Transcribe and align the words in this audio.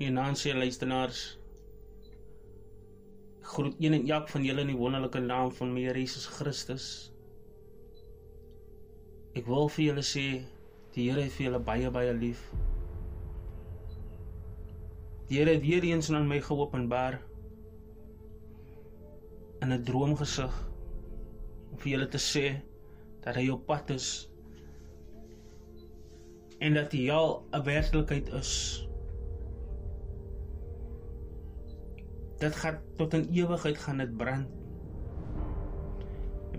Goeienaand, 0.00 0.44
luisteraars. 0.44 1.38
Groet 3.40 3.74
een 3.78 3.92
en 3.92 4.08
elk 4.08 4.28
van 4.28 4.44
julle 4.44 4.60
in 4.60 4.70
die 4.72 4.76
wonderlike 4.76 5.20
naam 5.20 5.50
van 5.52 5.74
my 5.74 5.82
Here 5.84 5.98
Jesus 5.98 6.24
Christus. 6.26 6.86
Ek 9.36 9.44
wil 9.44 9.68
vir 9.68 9.84
julle 9.90 10.06
sê 10.12 10.24
die 10.96 11.04
Here 11.10 11.26
het 11.26 11.36
vir 11.36 11.50
julle 11.50 11.60
baie 11.68 11.92
baie 11.92 12.16
lief. 12.16 12.40
Die 15.28 15.36
Here 15.36 15.58
het 15.58 15.68
weer 15.68 15.84
eens 15.92 16.08
aan 16.08 16.32
my 16.32 16.40
geopenbaar 16.48 17.20
in 19.60 19.76
'n 19.76 19.84
droomgesig 19.84 20.62
om 21.72 21.78
vir 21.78 21.92
julle 21.98 22.08
te 22.08 22.26
sê 22.32 22.46
dat 23.20 23.36
hy 23.36 23.50
op 23.52 23.66
pad 23.68 23.90
is 24.00 24.30
en 26.58 26.72
dat 26.80 26.90
die 26.90 27.10
hel 27.10 27.44
'n 27.52 27.68
werklikheid 27.68 28.32
is. 28.32 28.88
Dit 32.40 32.56
gaan 32.56 32.78
tot 32.96 33.14
'n 33.14 33.28
ewigheid 33.32 33.78
gaan 33.78 33.98
dit 34.02 34.16
brand. 34.16 34.48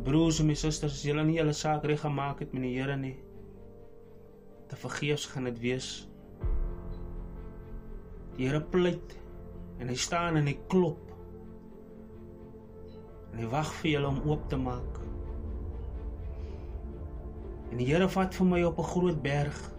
Broers 0.04 0.40
en 0.40 0.46
my 0.46 0.54
susters, 0.54 0.94
as 0.94 1.04
julle 1.04 1.24
nie 1.24 1.38
julle 1.38 1.54
saak 1.54 1.84
reg 1.86 2.00
gemaak 2.02 2.40
het 2.40 2.54
met 2.54 2.62
die 2.62 2.78
Here 2.78 2.96
nie, 2.98 3.18
te 4.68 4.76
vergeefs 4.76 5.26
gaan 5.26 5.44
dit 5.44 5.60
wees. 5.60 6.10
Die 8.38 8.48
Here 8.48 8.62
pleit 8.62 9.18
en 9.80 9.88
hy 9.88 9.96
staan 9.96 10.36
en 10.36 10.46
hy 10.46 10.58
klop. 10.68 11.12
En 13.34 13.38
hy 13.40 13.50
wag 13.50 13.74
vir 13.82 13.92
julle 13.92 14.08
om 14.08 14.22
oop 14.30 14.50
te 14.50 14.58
maak. 14.58 15.00
En 17.72 17.78
die 17.78 17.86
Here 17.86 18.10
vat 18.10 18.36
vir 18.36 18.46
my 18.46 18.64
op 18.64 18.80
'n 18.80 18.92
groot 18.94 19.22
berg 19.22 19.72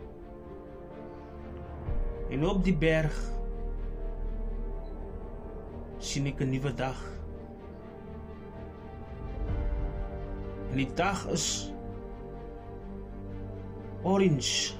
En 2.33 2.47
op 2.47 2.65
die 2.65 2.77
berg 2.77 3.17
sien 6.03 6.27
ek 6.27 6.41
'n 6.43 6.51
nuwe 6.51 6.73
dag. 6.75 6.99
En 10.71 10.77
die 10.77 10.91
dag 10.99 11.27
is 11.31 11.73
orange. 14.03 14.75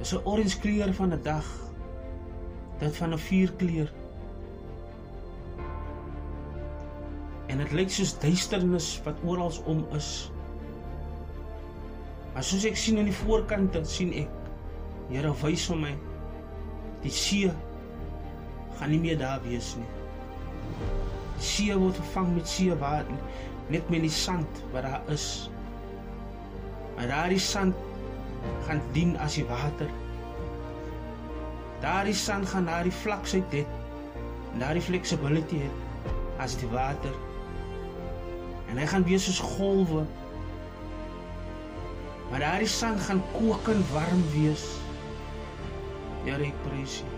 Is 0.00 0.14
'n 0.14 0.24
orange 0.24 0.58
kleur 0.60 0.94
van 0.94 1.12
'n 1.12 1.22
dag. 1.22 1.46
Dit 2.78 2.96
van 2.96 3.12
'n 3.12 3.18
vuurkleur. 3.18 3.92
En 7.46 7.58
dit 7.58 7.72
lyk 7.72 7.90
soos 7.90 8.18
duisternis 8.18 9.00
wat 9.04 9.16
oral 9.24 9.52
om 9.66 9.86
is. 9.92 10.32
Maar 12.32 12.44
soos 12.44 12.64
ek 12.64 12.76
sien 12.76 12.98
aan 12.98 13.10
die 13.10 13.20
voorkant, 13.24 13.86
sien 13.86 14.12
ek 14.12 14.28
Here 15.08 15.32
wys 15.42 15.66
vir 15.70 15.76
my 15.76 15.94
die 17.04 17.12
see 17.14 17.50
gaan 18.78 18.92
nie 18.92 19.00
meer 19.02 19.18
daar 19.18 19.40
wees 19.44 19.74
nie. 19.78 19.86
Die 21.38 21.46
see 21.46 21.76
word 21.78 21.98
vervang 22.00 22.34
met 22.36 22.50
see 22.50 22.74
water, 22.80 23.20
net 23.72 23.90
met 23.92 24.04
die 24.06 24.12
sand 24.12 24.62
wat 24.72 24.86
daar 24.86 25.12
is. 25.14 25.28
Maar 26.96 27.10
daardie 27.12 27.42
sand 27.42 27.74
gaan 28.66 28.82
dien 28.92 29.16
as 29.22 29.38
die 29.38 29.46
water. 29.48 29.90
Daardie 31.82 32.16
sand 32.16 32.48
gaan 32.50 32.66
na 32.66 32.80
die 32.82 32.94
vlaksheid 33.04 33.50
dit 33.54 33.76
en 34.52 34.62
daardie 34.64 34.82
flexibility 34.82 35.60
het 35.62 36.14
as 36.42 36.56
die 36.58 36.70
water. 36.72 37.14
En 38.68 38.78
hy 38.78 38.86
gaan 38.90 39.06
wees 39.06 39.28
soos 39.28 39.42
golwe 39.56 40.06
Maar 42.30 42.38
daardie 42.38 42.68
sand 42.68 43.00
gaan 43.00 43.22
kokend 43.32 43.90
warm 43.90 44.22
wees. 44.32 44.64
Here, 46.26 46.40
ek 46.44 46.56
prys 46.66 47.00
U. 47.02 47.10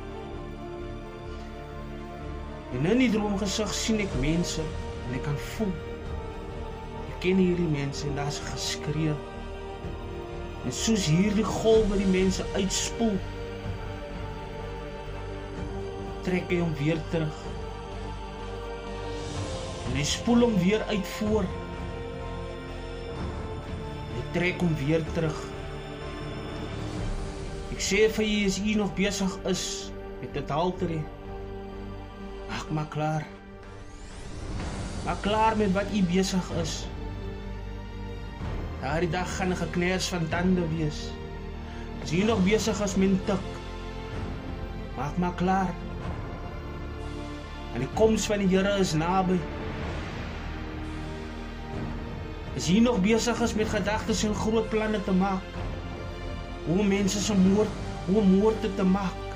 En 2.79 2.87
in 2.87 3.01
die 3.03 3.11
droomgesig 3.11 3.73
sien 3.75 4.03
ek 4.05 4.13
mense 4.23 4.63
en 4.63 5.17
ek 5.17 5.25
kan 5.27 5.39
voel. 5.57 5.73
Ek 7.09 7.17
ken 7.25 7.41
hierdie 7.43 7.71
mense 7.73 8.07
en 8.07 8.19
daar's 8.21 8.39
geskree. 8.51 9.17
En 10.61 10.77
soos 10.77 11.09
hierdie 11.11 11.47
golwe 11.47 11.99
die 11.99 12.11
mense 12.13 12.45
uitspoel, 12.55 13.17
trek 16.27 16.53
hy 16.53 16.61
hom 16.61 16.77
weer 16.79 17.01
terug. 17.11 17.41
En 19.89 19.99
hy 19.99 20.07
spoel 20.07 20.47
hom 20.47 20.61
weer 20.63 20.85
uit 20.93 21.17
voor 21.17 21.49
trek 24.33 24.61
hom 24.63 24.75
weer 24.87 25.03
terug. 25.15 25.50
Sê 27.81 28.11
vir 28.13 28.27
u 28.29 28.47
as 28.47 28.59
u 28.61 28.75
nog 28.77 28.91
besig 28.95 29.37
is 29.49 29.91
met 30.21 30.35
dit 30.37 30.51
halterie. 30.53 31.03
Maak 32.49 32.71
maar 32.77 32.89
klaar. 32.93 33.25
Maak 35.05 35.23
klaar 35.25 35.57
met 35.57 35.73
wat 35.73 35.89
u 35.95 36.03
besig 36.03 36.51
is. 36.61 36.75
Daardie 38.83 39.11
dag 39.11 39.37
gaan 39.37 39.53
'n 39.53 39.57
gekners 39.57 40.09
van 40.09 40.29
tande 40.29 40.69
wees. 40.77 41.09
As 42.03 42.13
u 42.13 42.23
nog 42.25 42.45
besig 42.45 42.83
is 42.85 42.95
met 42.95 43.27
tik. 43.27 43.49
Maak 44.97 45.17
maar 45.17 45.35
klaar. 45.35 45.73
En 47.73 47.81
die 47.81 47.89
koms 47.95 48.27
van 48.27 48.39
die 48.39 48.57
Here 48.57 48.79
is 48.79 48.93
naby. 48.93 49.39
Is 52.55 52.67
hier 52.67 52.83
nog 52.83 53.01
besig 53.01 53.41
is 53.41 53.55
met 53.55 53.69
gedagtes 53.69 54.25
en 54.25 54.35
groot 54.35 54.69
planne 54.69 55.05
te 55.05 55.13
maak. 55.13 55.43
Hoe 56.67 56.85
mense 56.85 57.21
se 57.21 57.35
moord, 57.35 57.69
hoe 58.05 58.25
moorde 58.25 58.75
te 58.75 58.85
maak. 58.85 59.29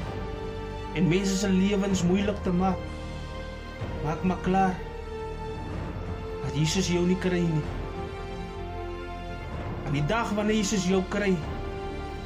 En 0.94 1.08
mense 1.08 1.36
se 1.36 1.48
lewens 1.48 2.02
moeilik 2.02 2.42
te 2.42 2.52
maak. 2.52 2.78
Maak 4.04 4.22
maar 4.22 4.42
klaar. 4.42 4.76
Dat 6.42 6.54
Jesus 6.54 6.88
jou 6.88 7.06
nie 7.06 7.18
kry 7.18 7.40
nie. 7.40 7.64
En 9.86 9.92
die 9.92 10.04
dag 10.06 10.30
wanneer 10.36 10.56
Jesus 10.56 10.86
jou 10.88 11.02
kry, 11.08 11.32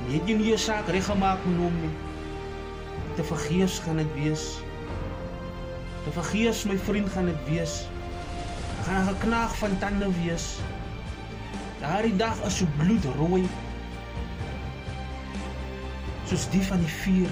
weet 0.08 0.26
jy 0.30 0.36
nie 0.38 0.50
jou 0.52 0.58
saak 0.60 0.90
reg 0.94 1.06
gemaak 1.06 1.42
met 1.46 1.62
hom 1.62 1.78
nie. 1.82 1.94
Te 3.18 3.24
vergeefs 3.26 3.78
gaan 3.84 3.98
dit 4.02 4.12
wees. 4.18 4.48
Te 6.04 6.14
vergeefs 6.14 6.64
my 6.70 6.78
vriend 6.88 7.10
gaan 7.14 7.30
dit 7.30 7.48
wees. 7.48 7.80
Gaan 8.86 9.08
geknaag 9.10 9.56
van 9.58 9.78
tande 9.82 10.10
wees. 10.22 10.52
Daardie 11.80 12.16
dag 12.16 12.38
is 12.46 12.60
so 12.62 12.66
bloedrooi. 12.78 13.46
Soos 16.28 16.48
die 16.52 16.62
van 16.62 16.82
die 16.84 16.92
vuur. 16.92 17.30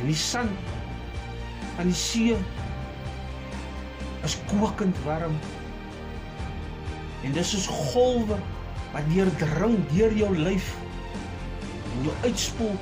En 0.00 0.08
die 0.10 0.18
sand 0.18 0.72
van 1.76 1.90
die 1.90 1.96
see 1.98 2.36
is 4.24 4.36
kokend 4.50 4.98
warm. 5.04 5.36
En 7.24 7.32
dis 7.32 7.54
soos 7.54 7.70
golwe 7.92 8.38
wat 8.92 9.08
deurdring 9.10 9.78
deur 9.94 10.12
jou 10.14 10.30
lyf 10.36 10.68
en 11.94 12.04
jou 12.08 12.14
uitspoel 12.26 12.76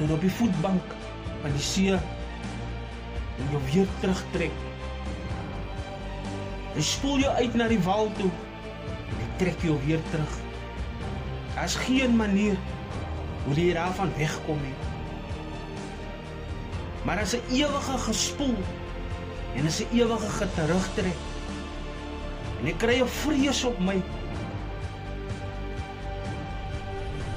tot 0.00 0.10
op 0.10 0.20
die 0.20 0.34
voetbank 0.40 0.98
van 1.44 1.56
die 1.56 1.64
see 1.64 1.96
en 1.96 3.48
jou 3.54 3.62
weer 3.70 3.96
terugtrek 4.02 4.60
Hy 6.72 6.80
spoel 6.80 7.18
jou 7.20 7.32
uit 7.36 7.56
na 7.60 7.66
die 7.68 7.80
wal 7.84 8.08
toe. 8.16 8.30
Hy 9.12 9.26
trek 9.42 9.64
jou 9.66 9.74
weer 9.84 10.00
terug. 10.12 10.38
Daar's 11.62 11.78
geen 11.78 12.16
manier 12.16 12.56
hoe 13.44 13.54
jy 13.54 13.68
daarvan 13.76 14.10
wegkom 14.18 14.58
nie. 14.58 14.74
Maar 17.06 17.20
as 17.22 17.36
'n 17.38 17.54
ewige 17.54 17.98
gespoel 17.98 18.56
en 19.54 19.66
as 19.66 19.78
'n 19.78 19.86
ewige 19.94 20.30
geterugtrek. 20.42 21.20
En 22.58 22.66
ek 22.66 22.78
kry 22.78 22.98
'n 23.00 23.06
vrees 23.06 23.64
op 23.64 23.78
my. 23.78 24.02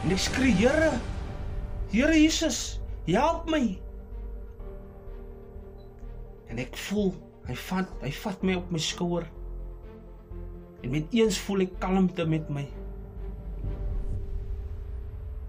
En 0.03 0.09
ek 0.09 0.17
skree, 0.17 0.55
Here, 0.55 0.91
Here 1.91 2.21
Jesus, 2.21 2.81
help 3.05 3.49
my. 3.49 3.79
En 6.47 6.57
ek 6.57 6.77
voel 6.77 7.13
Hy 7.45 7.55
vat 7.55 7.89
hy 8.01 8.11
vat 8.11 8.43
my 8.43 8.55
op 8.55 8.71
my 8.71 8.79
skouer. 8.79 9.29
En 10.81 10.89
met 10.89 11.05
eens 11.13 11.37
voel 11.39 11.59
ek 11.59 11.79
kalmte 11.79 12.25
met 12.25 12.49
my. 12.49 12.84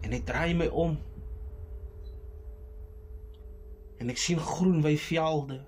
En 0.06 0.14
ek 0.14 0.26
draai 0.28 0.54
my 0.54 0.70
om. 0.70 0.94
En 3.98 4.12
ek 4.12 4.20
sien 4.22 4.38
groen 4.38 4.78
weivelde 4.84 5.58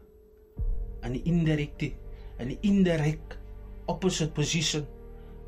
in 1.02 1.16
die 1.16 1.24
indirekte 1.30 1.92
in 2.38 2.52
die 2.52 2.58
indirek 2.66 3.34
opposite 3.90 4.30
position 4.34 4.86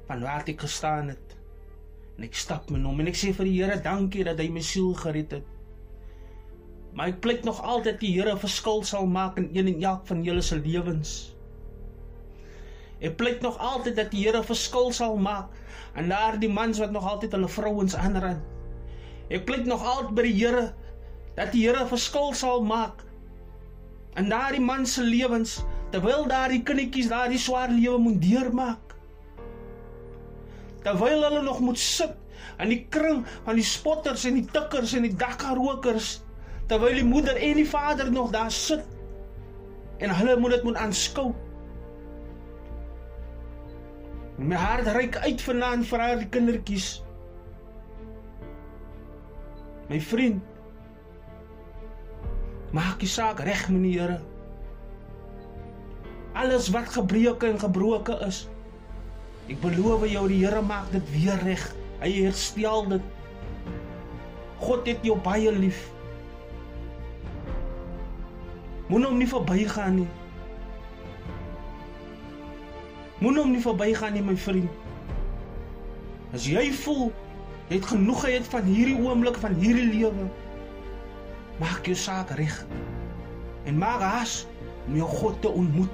van 0.08 0.24
waar 0.26 0.46
ek 0.50 0.64
gestaan 0.66 1.12
het. 1.12 1.36
En 2.18 2.26
ek 2.26 2.36
stap 2.36 2.70
met 2.74 2.82
hom 2.84 3.00
en 3.00 3.10
ek 3.10 3.18
sê 3.18 3.32
vir 3.36 3.46
die 3.48 3.56
Here 3.60 3.78
dankie 3.84 4.26
dat 4.26 4.40
hy 4.42 4.48
my 4.52 4.62
siel 4.64 4.92
gered 4.98 5.36
het. 5.38 5.46
Maar 6.92 7.12
ek 7.12 7.20
pleit 7.22 7.46
nog 7.46 7.60
altyd 7.62 8.00
die 8.02 8.14
Here 8.16 8.34
'n 8.34 8.42
verskil 8.42 8.82
sal 8.82 9.06
maak 9.06 9.38
in 9.38 9.50
een 9.54 9.74
en 9.74 9.82
elk 9.92 10.06
van 10.06 10.24
julle 10.26 10.42
se 10.42 10.58
lewens. 10.58 11.36
Ek 13.00 13.16
pleit 13.16 13.40
nog 13.40 13.58
altyd 13.58 13.96
dat 13.96 14.10
die 14.10 14.26
Here 14.26 14.42
verskil 14.42 14.90
sal 14.92 15.16
maak 15.16 15.54
aan 15.94 16.08
daardie 16.08 16.50
mans 16.50 16.78
wat 16.78 16.90
nog 16.90 17.06
altyd 17.06 17.32
hulle 17.32 17.48
vrouens 17.48 17.94
aanrand. 17.96 18.42
Ek 19.30 19.44
pleit 19.46 19.66
nog 19.70 19.84
altyd 19.86 20.14
by 20.18 20.26
die 20.26 20.36
Here 20.40 20.64
dat 21.36 21.52
die 21.54 21.62
Here 21.66 21.86
verskil 21.86 22.32
sal 22.34 22.64
maak 22.66 23.04
in 24.18 24.30
daardie 24.30 24.62
man 24.62 24.86
se 24.90 25.04
lewens 25.06 25.60
terwyl 25.94 26.26
daardie 26.30 26.62
kindertjies 26.66 27.10
daardie 27.10 27.38
swaar 27.38 27.70
lewe 27.70 27.98
moet 27.98 28.18
deurmaak. 28.22 28.94
Terwyl 30.82 31.22
hulle 31.26 31.42
nog 31.46 31.60
moet 31.62 31.78
sit 31.78 32.16
in 32.60 32.72
die 32.72 32.82
kring 32.92 33.22
van 33.46 33.58
die 33.58 33.66
spotters 33.66 34.24
en 34.28 34.38
die 34.40 34.46
tikkers 34.50 34.94
en 34.98 35.06
die 35.06 35.14
dakkarokers 35.16 36.18
terwyl 36.70 36.94
die 36.98 37.06
moeder 37.06 37.38
en 37.38 37.58
die 37.58 37.68
vader 37.68 38.10
nog 38.12 38.30
daar 38.34 38.50
sit 38.54 38.82
en 40.00 40.14
hulle 40.16 40.36
moet 40.40 40.56
dit 40.56 40.66
moet 40.66 40.80
aanskou. 40.80 41.30
My 44.40 44.56
hart 44.56 44.88
reik 44.94 45.18
uit 45.20 45.42
vanaand 45.44 45.86
vir 45.86 46.04
die 46.22 46.28
kindertjies. 46.32 46.90
My 49.90 49.98
vriend, 49.98 50.38
maak 52.70 53.00
die 53.02 53.10
saak 53.10 53.40
reg, 53.42 53.64
meneer. 53.74 54.20
Alles 56.38 56.68
wat 56.70 56.92
gebreek 56.94 57.42
en 57.42 57.58
gebroke 57.58 58.14
is, 58.22 58.44
ek 59.50 59.58
beloof 59.64 60.04
jou 60.06 60.28
die 60.30 60.44
Here 60.44 60.60
maak 60.62 60.92
dit 60.94 61.08
weer 61.10 61.42
reg. 61.42 61.64
Hy 61.98 62.10
herstel 62.20 62.86
dit. 62.92 63.08
God 64.62 64.86
het 64.86 65.02
jou 65.02 65.16
baie 65.24 65.50
lief. 65.50 65.80
Moenie 68.86 69.08
hom 69.10 69.18
nie 69.18 69.28
verbygaan 69.28 69.98
nie. 69.98 70.06
Moenie 73.18 73.42
hom 73.42 73.50
nie 73.56 73.64
verbygaan 73.64 74.14
nie, 74.14 74.22
my 74.22 74.36
vriend. 74.38 74.70
As 76.30 76.46
jy 76.46 76.68
voel 76.84 77.10
jy 77.70 77.78
het 77.78 77.86
genoeg 77.86 78.24
gehad 78.24 78.46
van 78.50 78.66
hierdie 78.66 78.98
oomblik 78.98 79.36
van 79.38 79.54
hierdie 79.62 79.86
lewe, 79.92 80.26
maak 81.62 81.86
jou 81.86 81.94
saak 81.94 82.32
reg. 82.34 82.56
En 83.68 83.78
maak 83.78 84.02
haas 84.02 84.40
om 84.88 84.96
jou 84.98 85.06
God 85.06 85.36
te 85.44 85.52
ontmoet. 85.54 85.92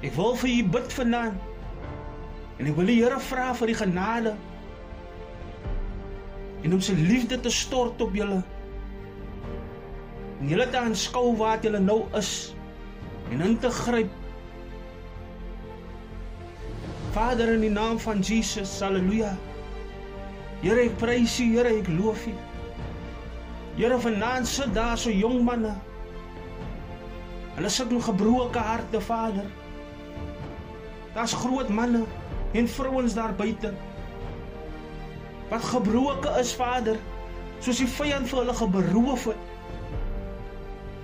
Ek 0.00 0.14
wil 0.16 0.38
vir 0.40 0.48
u 0.54 0.62
bid 0.72 0.94
vanaand. 0.96 1.48
En 2.60 2.68
ek 2.68 2.76
wil 2.76 2.88
die 2.88 3.00
Here 3.00 3.20
vra 3.24 3.50
vir 3.56 3.72
die 3.72 3.76
genade 3.76 4.32
en 6.60 6.74
om 6.76 6.80
sy 6.84 6.92
liefde 6.92 7.38
te 7.40 7.52
stort 7.52 8.00
op 8.04 8.12
julle. 8.16 8.42
En 10.40 10.48
julle 10.52 10.66
te 10.68 10.76
aanskou 10.80 11.30
waar 11.40 11.60
julle 11.64 11.80
nou 11.80 12.02
is 12.16 12.52
en 13.32 13.40
in 13.44 13.56
te 13.62 13.70
gryp 13.72 14.19
Vader 17.10 17.48
in 17.56 17.64
die 17.64 17.70
naam 17.70 17.98
van 17.98 18.20
Jesus, 18.22 18.76
haleluja. 18.80 19.32
Here, 20.62 20.84
ek 20.84 20.98
prys 21.00 21.40
U, 21.42 21.46
Here, 21.56 21.72
ek 21.80 21.88
loof 21.90 22.26
U. 22.30 22.34
Here, 23.74 23.96
vanaand 23.98 24.46
sit 24.46 24.70
daar 24.76 24.98
so 24.98 25.10
jong 25.10 25.40
manne. 25.42 25.72
Hulle 27.56 27.70
sit 27.72 27.90
met 27.90 28.06
gebroke 28.06 28.62
harte, 28.62 29.00
Vader. 29.02 29.48
Daar's 31.16 31.34
groot 31.34 31.68
manne 31.68 32.04
en 32.54 32.68
vrouens 32.68 33.14
daar 33.18 33.34
buite. 33.34 33.72
Wat 35.50 35.66
gebroke 35.72 36.36
is, 36.38 36.54
Vader, 36.54 37.00
soos 37.58 37.82
die 37.82 37.90
vyand 37.90 38.30
vir 38.30 38.44
hulle 38.44 38.54
geberoof 38.60 39.26
het. 39.32 39.48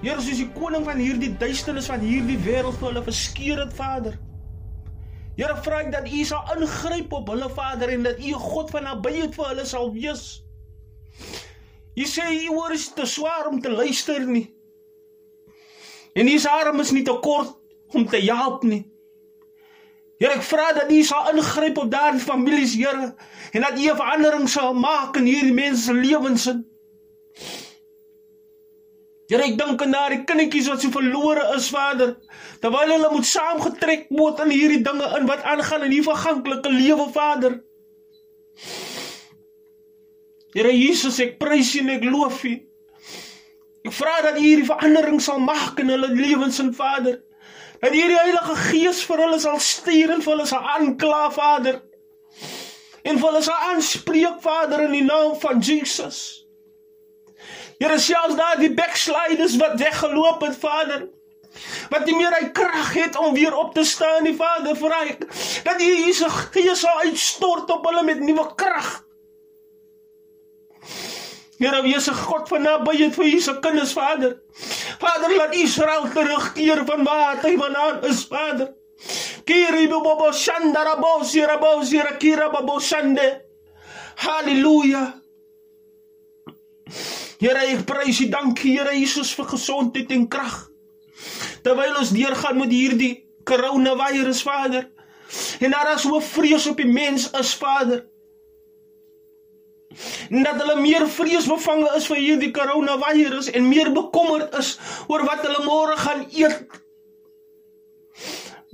Here, 0.04 0.20
soos 0.22 0.38
die 0.38 0.52
koning 0.54 0.86
van 0.86 1.02
hierdie 1.02 1.32
duisternis 1.40 1.90
van 1.90 2.04
hierdie 2.04 2.38
wêreld 2.46 2.78
vir 2.78 2.92
hulle 2.92 3.04
verskeur 3.10 3.64
het, 3.64 3.74
Vader. 3.74 4.14
Here 5.36 5.52
vra 5.60 5.82
ek 5.84 5.92
dat 5.92 6.08
U 6.08 6.24
sal 6.24 6.54
ingryp 6.56 7.12
op 7.12 7.28
hulle 7.28 7.48
Vader 7.52 7.92
en 7.92 8.06
dat 8.06 8.20
U 8.24 8.32
God 8.40 8.70
van 8.72 8.86
nabyheid 8.88 9.34
vir 9.36 9.48
hulle 9.50 9.66
sal 9.68 9.90
wees. 9.92 10.24
U 11.96 12.04
sê 12.08 12.24
U 12.46 12.56
oor 12.56 12.72
is 12.72 12.88
te 12.96 13.04
swaar 13.08 13.50
om 13.50 13.60
te 13.60 13.72
luister 13.72 14.24
nie. 14.24 14.46
En 16.16 16.28
U 16.28 16.38
se 16.40 16.48
arm 16.48 16.80
is 16.80 16.92
nie 16.96 17.04
te 17.04 17.12
kort 17.20 17.52
om 17.92 18.06
te 18.08 18.22
help 18.24 18.64
nie. 18.64 18.86
Here 20.16 20.38
ek 20.38 20.46
vra 20.48 20.70
dat 20.78 20.92
U 20.92 21.02
sal 21.04 21.28
ingryp 21.34 21.82
op 21.84 21.92
daardie 21.92 22.24
families 22.24 22.72
Here 22.80 23.12
en 23.52 23.60
dat 23.60 23.76
U 23.76 23.84
'n 23.92 24.00
verandering 24.00 24.48
sal 24.48 24.72
maak 24.72 25.20
in 25.20 25.28
hierdie 25.28 25.52
mense 25.52 25.84
se 25.84 25.92
lewens. 25.92 26.48
Here 29.26 29.42
ek 29.42 29.56
dink 29.58 29.82
aan 29.82 29.94
daardie 29.94 30.22
kindertjies 30.26 30.68
wat 30.70 30.82
so 30.84 30.92
verlore 30.94 31.48
is, 31.56 31.66
Vader. 31.74 32.12
Terwyl 32.62 32.92
hulle 32.94 33.08
moet 33.10 33.26
saamgetrek 33.26 34.06
word 34.14 34.44
in 34.44 34.52
hierdie 34.54 34.84
dinge 34.86 35.08
in 35.18 35.26
wat 35.26 35.42
aangaan 35.42 35.88
in 35.88 35.96
hierdie 35.96 36.06
verganklike 36.06 36.70
lewe, 36.70 37.08
Vader. 37.14 37.56
Here 40.54 40.70
Jesus, 40.72 41.18
ek 41.20 41.40
prys 41.42 41.74
U 41.74 41.82
en 41.82 41.90
ek 41.96 42.06
loof 42.06 42.44
U. 42.46 42.54
Ek 43.86 43.98
vra 43.98 44.14
dat 44.28 44.38
U 44.38 44.44
hierdie 44.46 44.70
verandering 44.70 45.18
sal 45.22 45.42
maak 45.42 45.82
in 45.82 45.90
hulle 45.90 46.14
lewens, 46.14 46.62
en 46.62 46.70
Vader. 46.78 47.18
Dat 47.82 47.92
hierdie 47.92 48.22
Heilige 48.22 48.54
Gees 48.70 49.02
vir 49.10 49.26
hulle 49.26 49.42
sal 49.42 49.58
stuur 49.60 50.14
en 50.14 50.22
vir 50.22 50.36
hulle 50.36 50.46
sal 50.48 50.70
aankla, 50.76 51.26
Vader. 51.34 51.82
En 53.02 53.18
vir 53.18 53.26
hulle 53.26 53.42
sal 53.42 53.70
aanspreek, 53.72 54.38
Vader, 54.46 54.86
in 54.86 55.00
die 55.00 55.06
naam 55.10 55.34
van 55.42 55.58
Jesus. 55.58 56.45
Here 57.78 57.98
selfs 57.98 58.36
daar 58.36 58.58
die 58.58 58.72
backsliders 58.74 59.56
wat 59.60 59.78
weggeloop 59.80 60.40
het, 60.46 60.56
Vader. 60.60 61.08
Wat 61.90 62.04
nie 62.04 62.16
meer 62.16 62.34
hy 62.36 62.50
krag 62.52 62.92
het 62.92 63.16
om 63.16 63.34
weer 63.34 63.54
op 63.56 63.74
te 63.74 63.84
staan 63.84 64.26
nie, 64.26 64.36
Vader, 64.36 64.76
vra 64.76 65.02
ek 65.08 65.24
dat 65.64 65.80
U 65.80 65.90
Jesus 66.04 66.40
Gees 66.52 66.84
sal 66.84 67.04
uitstort 67.08 67.70
op 67.72 67.86
hulle 67.88 68.04
met 68.04 68.20
nuwe 68.20 68.46
krag. 68.54 69.04
Here, 71.56 71.82
wie 71.82 71.96
is 71.96 72.08
'n 72.08 72.14
God 72.14 72.48
van 72.48 72.62
nabyheid 72.62 73.14
vir 73.14 73.24
U 73.24 73.40
se 73.40 73.58
kinders, 73.60 73.92
Vader? 73.92 74.36
Vader, 74.98 75.36
laat 75.36 75.54
Israel 75.54 76.08
terugkeer 76.12 76.84
van 76.84 77.04
waar 77.04 77.40
hy 77.42 77.56
vandaan 77.56 78.04
is, 78.04 78.26
Vader. 78.28 78.74
Kiri 79.44 79.88
bobo 79.88 80.32
shandara 80.32 80.96
bo 80.96 81.22
sira 81.24 81.58
bo 81.58 81.82
sira 81.84 82.16
kira 82.18 82.50
bobo 82.50 82.80
shande. 82.80 83.40
Halleluja. 84.16 85.25
Here, 87.40 87.62
ek 87.68 87.84
prys 87.88 88.22
U, 88.24 88.28
dankie 88.32 88.78
Here 88.78 88.94
Jesus 88.96 89.34
vir 89.36 89.48
gesondheid 89.52 90.12
en 90.16 90.26
krag. 90.32 90.56
Terwyl 91.64 91.98
ons 92.00 92.12
deurgaan 92.14 92.60
met 92.60 92.72
hierdie 92.72 93.14
koronavirus, 93.48 94.42
Vader. 94.46 94.88
En 95.60 95.72
daar 95.74 95.94
is 95.94 96.04
so 96.06 96.20
vrees 96.20 96.66
op 96.70 96.80
die 96.80 96.88
mens 96.88 97.28
is, 97.36 97.54
Vader. 97.58 98.04
En 100.30 100.42
dat 100.42 100.60
hulle 100.60 100.80
meer 100.80 101.06
vreesbevange 101.08 101.92
is 101.96 102.08
vir 102.10 102.20
hierdie 102.20 102.50
koronavirus 102.56 103.48
en 103.56 103.68
meer 103.68 103.92
bekommerd 103.96 104.56
is 104.58 104.74
oor 105.08 105.24
wat 105.28 105.44
hulle 105.46 105.62
môre 105.64 105.96
gaan 106.00 106.26
eet. 106.32 106.82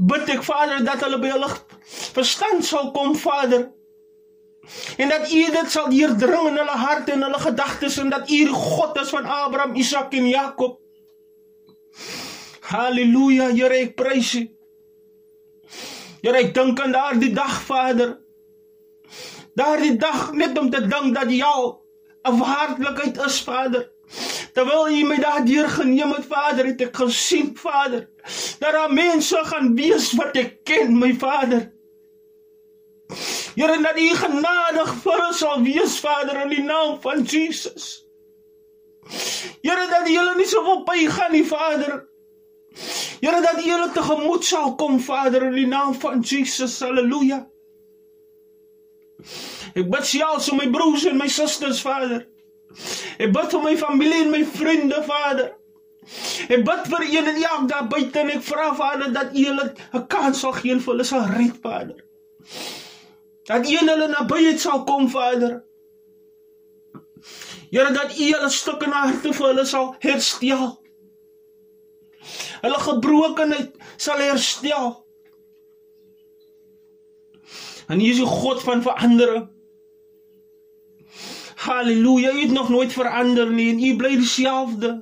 Bid 0.02 0.32
ek 0.34 0.42
Vader 0.46 0.82
dat 0.86 1.04
hulle 1.04 1.20
by 1.22 1.30
hulle 1.34 1.50
verstand 2.16 2.66
sal 2.66 2.90
kom, 2.96 3.14
Vader. 3.18 3.68
En 4.96 5.08
dat 5.08 5.30
U 5.32 5.50
dit 5.50 5.70
sal 5.70 5.88
deurdring 5.90 6.48
in 6.52 6.56
hulle 6.56 6.76
harte 6.78 7.12
en 7.12 7.22
hulle 7.26 7.38
gedagtes 7.38 7.98
en 7.98 8.10
dat 8.10 8.30
U 8.30 8.38
die 8.46 8.54
God 8.54 9.00
is 9.00 9.10
van 9.10 9.26
Abraham, 9.26 9.74
Isak 9.74 10.14
en 10.14 10.28
Jakob. 10.28 10.78
Halleluja, 12.70 13.50
Here, 13.50 13.80
ek 13.82 13.96
prys 13.98 14.34
U. 14.38 14.44
Here, 16.22 16.38
ek 16.38 16.54
dink 16.54 16.80
aan 16.80 16.94
daardie 16.94 17.32
dag, 17.34 17.58
Vader. 17.66 18.14
Daardie 19.58 19.96
dag 20.00 20.30
net 20.32 20.56
om 20.58 20.70
te 20.70 20.80
dink 20.86 21.14
dat 21.14 21.30
jou 21.30 21.82
'n 22.24 22.38
waarlikheid 22.38 23.18
is, 23.26 23.42
Vader. 23.42 23.90
Terwyl 24.54 24.88
U 24.88 25.04
my 25.08 25.18
daardeur 25.18 25.68
geneem 25.68 26.12
het, 26.12 26.26
Vader, 26.26 26.66
het 26.66 26.80
ek 26.80 26.96
gesien, 26.96 27.56
Vader, 27.56 28.08
dat 28.60 28.72
daar 28.72 28.92
mense 28.92 29.38
gaan 29.44 29.74
wees 29.74 30.12
wat 30.12 30.36
ek 30.36 30.64
ken, 30.64 30.98
my 30.98 31.14
Vader. 31.14 31.71
Here 33.54 33.82
dat 33.82 33.98
U 33.98 34.08
genadig 34.16 34.94
vir 35.02 35.20
ons 35.26 35.42
sal 35.42 35.60
wees 35.64 35.98
Vader 36.00 36.40
in 36.46 36.54
die 36.54 36.64
naam 36.64 36.96
van 37.02 37.22
Jesus. 37.28 38.06
Here 39.60 39.86
dat 39.90 40.08
U 40.08 40.14
hulle 40.16 40.34
nie 40.38 40.48
so 40.48 40.62
wil 40.64 40.82
bygaan 40.88 41.34
nie 41.36 41.44
Vader. 41.44 41.98
Here 43.20 43.40
dat 43.44 43.60
U 43.60 43.68
hulle 43.68 43.90
tegemoet 43.92 44.44
sal 44.48 44.74
kom 44.80 45.00
Vader 45.04 45.50
in 45.50 45.56
die 45.58 45.68
naam 45.68 45.94
van 46.00 46.24
Jesus. 46.24 46.78
Halleluja. 46.80 47.42
Ek 49.76 49.88
bid 49.88 50.06
selfs 50.08 50.48
vir 50.50 50.58
my 50.62 50.68
broers 50.72 51.04
en 51.10 51.20
my 51.20 51.28
susters 51.28 51.82
Vader. 51.84 52.24
Ek 53.20 53.32
bid 53.34 53.52
vir 53.52 53.66
my 53.66 53.74
familie 53.80 54.22
en 54.24 54.32
my 54.32 54.46
vriende 54.48 55.02
Vader. 55.04 55.52
Ek 56.48 56.64
bid 56.64 56.88
vir 56.88 57.04
een 57.10 57.28
en 57.34 57.42
elk 57.42 57.68
daar 57.68 57.88
buite 57.90 58.24
en 58.24 58.32
ek 58.32 58.46
vra 58.48 58.72
Vader 58.80 59.12
dat 59.12 59.36
U 59.36 59.44
hulle 59.50 59.74
'n 59.92 60.06
kans 60.08 60.40
sal 60.40 60.56
gee 60.56 60.78
vir 60.78 60.94
hulle 60.94 61.04
sal 61.04 61.28
red 61.36 61.60
Vader 61.60 62.00
dat 63.48 63.66
U 63.66 63.76
hulle 63.76 64.08
nabyheid 64.08 64.60
sal 64.60 64.84
kom, 64.84 65.08
Vader. 65.10 65.62
Here 67.72 67.92
dat 67.92 68.18
U 68.18 68.28
hulle 68.32 68.50
stukke 68.50 68.86
na 68.86 69.06
harte 69.06 69.32
vir 69.32 69.46
hulle 69.46 69.64
sal 69.66 69.94
herstel. 70.02 70.66
Hulle 72.62 72.78
gebrokenheid 72.78 73.78
sal 73.96 74.20
herstel. 74.22 74.92
En 77.90 78.00
hy 78.00 78.12
is 78.12 78.20
die 78.22 78.28
God 78.28 78.62
van 78.62 78.84
verandering. 78.84 79.48
Halleluja, 81.62 82.32
hy 82.34 82.46
het 82.46 82.54
nog 82.54 82.70
nooit 82.74 82.92
verander 82.92 83.50
nie 83.50 83.68
en 83.70 83.80
hy 83.82 83.94
bly 83.98 84.16
dieselfde. 84.18 84.96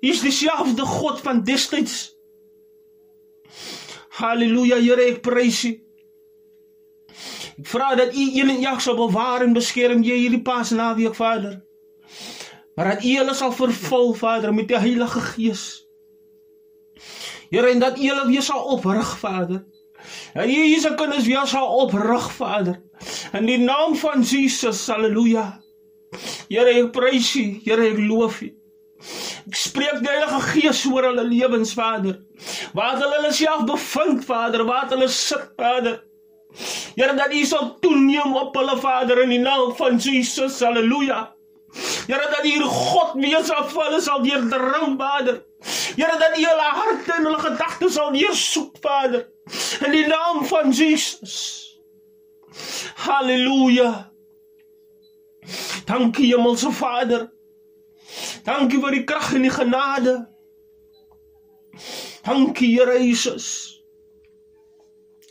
Hy 0.00 0.12
is 0.12 0.22
dieselfde 0.24 0.84
God 0.88 1.20
van 1.24 1.42
destyds. 1.44 2.14
Halleluja, 4.20 4.78
Here, 4.80 5.10
ek 5.12 5.24
prys 5.24 5.64
U. 5.68 5.72
Ek 7.58 7.68
vra 7.70 7.94
dat 7.94 8.14
U 8.14 8.24
een 8.34 8.50
en 8.50 8.64
elk 8.64 8.80
sal 8.82 8.96
bewaar 8.98 9.44
en 9.44 9.54
beskerm 9.54 10.02
jy 10.02 10.16
hierdie 10.24 10.42
Paasnaweek, 10.42 11.14
Vader. 11.14 11.60
Maar 12.74 12.94
dat 12.94 13.04
U 13.04 13.12
hulle 13.16 13.34
sal 13.34 13.52
vervul, 13.54 14.14
Vader, 14.18 14.54
met 14.54 14.68
die 14.68 14.78
Heilige 14.78 15.20
Gees. 15.20 15.64
Here, 17.50 17.70
en 17.70 17.78
dat 17.78 17.98
U 17.98 18.08
hulle 18.08 18.26
weer 18.26 18.42
sal 18.42 18.64
oprig, 18.74 19.18
Vader. 19.18 19.62
En 20.34 20.50
U 20.50 20.52
hier 20.52 20.80
se 20.80 20.94
kinders 20.94 21.26
weer 21.26 21.46
sal 21.46 21.68
oprig, 21.84 22.32
Vader. 22.32 22.80
In 23.32 23.46
die 23.46 23.58
naam 23.58 23.94
van 23.96 24.22
Jesus, 24.22 24.86
haleluja. 24.90 25.46
Here, 26.48 26.74
ek 26.74 26.90
prys 26.94 27.30
U. 27.38 27.44
Here, 27.64 27.86
ek 27.92 28.00
loof 28.02 28.40
U. 28.42 28.50
Ek 29.44 29.58
spreek 29.60 30.00
die 30.02 30.10
Heilige 30.10 30.40
Gees 30.48 30.82
oor 30.90 31.06
hulle 31.10 31.24
lewens, 31.28 31.76
Vader. 31.78 32.18
Waar 32.74 32.98
hulle 32.98 33.20
hulle 33.20 33.32
self 33.36 33.62
bevind, 33.70 34.26
Vader, 34.26 34.66
waar 34.66 34.90
hulle 34.90 35.08
sit, 35.12 35.46
Vader. 35.60 36.00
Here 36.94 37.14
dat 37.14 37.32
U 37.32 37.44
sal 37.44 37.78
toeneem 37.82 38.36
op 38.36 38.54
hulle 38.54 38.76
Vader 38.78 39.22
in 39.22 39.32
die 39.34 39.42
naam 39.42 39.74
van 39.76 39.96
Jesus. 39.96 40.60
Halleluja. 40.60 41.34
Here 42.06 42.28
dat 42.30 42.42
hier 42.46 42.62
God 42.62 43.14
wees 43.18 43.50
af 43.50 43.74
hulle 43.74 44.00
sal 44.00 44.22
deurdring 44.22 44.94
Vader. 45.00 45.42
Here 45.96 46.18
dat 46.18 46.38
U 46.38 46.44
hulle 46.44 46.70
harte 46.78 47.12
en 47.16 47.26
hulle 47.26 47.42
gedagtes 47.42 47.98
sal 47.98 48.12
deursoek 48.14 48.78
Vader. 48.80 49.26
In 49.86 49.90
die 49.90 50.06
naam 50.06 50.44
van 50.46 50.70
Jesus. 50.70 51.62
Halleluja. 53.06 54.10
Dankie 55.84 56.30
Hemelse 56.30 56.70
Vader. 56.72 57.28
Dankie 58.44 58.80
vir 58.80 58.94
die 58.94 59.04
krag 59.04 59.34
en 59.34 59.44
die 59.44 59.52
genade. 59.52 60.16
Dankie 62.24 62.70
Here 62.78 63.00
Jesus. 63.02 63.73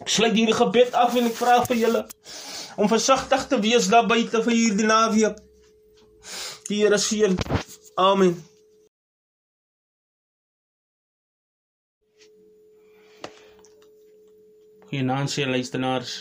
Ek 0.02 0.10
sluit 0.10 0.34
hierdie 0.34 0.58
gebed 0.58 0.96
af 0.98 1.14
en 1.16 1.30
ek 1.30 1.38
vra 1.38 1.60
vir 1.68 1.78
julle 1.84 2.02
om 2.82 2.90
versigtig 2.90 3.46
te 3.50 3.60
wees 3.62 3.90
daar 3.92 4.08
buite 4.10 4.42
vir 4.46 4.56
hierdie 4.58 4.88
naweek. 4.90 5.38
Die 6.70 6.82
Here 6.82 6.98
seën. 6.98 7.38
Amen. 8.00 8.38
Goeienaand, 14.90 15.38
luisteraars. 15.38 16.14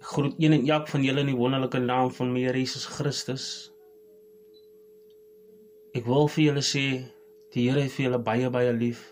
Ek 0.00 0.08
groet 0.14 0.34
een 0.38 0.52
en 0.52 0.66
elk 0.68 0.88
van 0.88 1.04
julle 1.04 1.20
in 1.24 1.32
die 1.32 1.36
wonderlike 1.36 1.78
naam 1.78 2.10
van 2.12 2.32
my 2.32 2.42
Here 2.44 2.58
Jesus 2.58 2.84
Christus. 2.84 3.46
Ek 5.96 6.04
wil 6.06 6.28
vir 6.28 6.44
julle 6.50 6.64
sê 6.64 6.84
die 7.54 7.68
Here 7.68 7.84
het 7.84 7.96
vir 7.96 8.06
julle 8.08 8.20
baie 8.24 8.50
baie 8.52 8.72
lief. 8.76 9.08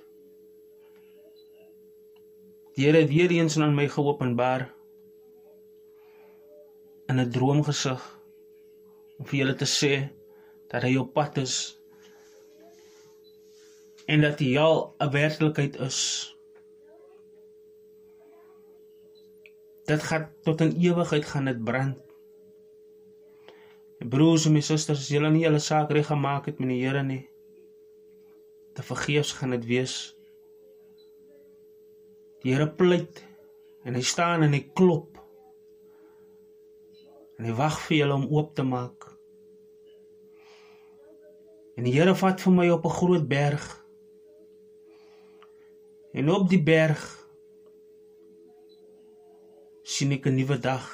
Die 2.78 2.86
Here 2.86 3.00
het 3.00 3.08
weer 3.10 3.30
eens 3.34 3.56
aan 3.58 3.74
my 3.74 3.88
geopenbaar 3.90 4.68
in 7.10 7.18
'n 7.18 7.30
droomgesig 7.34 8.02
om 9.18 9.26
vir 9.26 9.38
julle 9.38 9.54
te 9.58 9.66
sê 9.66 9.94
dat 10.70 10.84
hy 10.86 10.92
op 11.00 11.10
pad 11.12 11.40
is 11.42 11.54
en 14.06 14.22
dat 14.22 14.38
die 14.38 14.52
hel 14.54 14.94
'n 15.00 15.10
werklikheid 15.10 15.78
is. 15.88 15.98
Dit 19.90 20.02
gaan 20.02 20.30
tot 20.42 20.60
in 20.60 20.78
ewigheid 20.78 21.24
gaan 21.24 21.44
dit 21.50 21.64
brand. 21.64 21.98
Broers 23.98 24.46
en 24.46 24.52
my 24.52 24.60
susters, 24.60 25.00
as 25.00 25.08
julle 25.08 25.30
nie 25.30 25.42
julle 25.42 25.58
saak 25.58 25.90
reg 25.90 26.06
gemaak 26.06 26.46
het 26.46 26.58
met 26.58 26.68
die 26.68 26.86
Here 26.86 27.02
nie, 27.02 27.28
te 28.74 28.82
vergeefs 28.82 29.32
gaan 29.32 29.50
dit 29.50 29.66
wees. 29.66 30.17
Die 32.48 32.54
Here 32.54 32.70
pleit 32.72 33.18
en 33.84 33.92
hy 33.92 34.00
staan 34.00 34.40
en 34.46 34.54
hy 34.56 34.62
klop. 34.72 35.18
En 37.36 37.44
hy 37.44 37.52
wag 37.58 37.74
vir 37.84 37.98
julle 37.98 38.14
om 38.16 38.22
oop 38.32 38.54
te 38.56 38.64
maak. 38.64 39.04
En 41.76 41.84
die 41.84 41.92
Here 41.92 42.14
vat 42.16 42.40
vir 42.40 42.54
my 42.56 42.64
op 42.72 42.86
'n 42.88 42.94
groot 43.00 43.26
berg. 43.28 43.66
En 46.16 46.30
op 46.32 46.48
die 46.48 46.62
berg 46.62 47.04
sien 49.82 50.16
ek 50.16 50.24
'n 50.26 50.40
nuwe 50.40 50.58
dag. 50.58 50.88